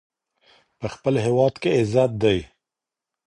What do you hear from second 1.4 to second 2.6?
کې عزت دی.